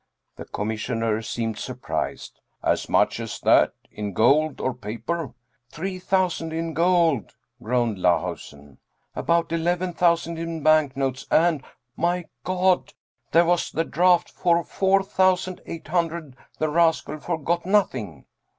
[0.35, 3.73] The Commissioner seemed surprised." As much as that?
[3.91, 5.35] In gold or paper?
[5.71, 8.79] ""Three thousand in gold," groaned Lahusen."
[9.15, 11.63] About eleven thousand in banknotes and,
[11.95, 12.95] my God!
[13.31, 18.25] there was the draft for four thousand eight hundred the rascal for got nothing."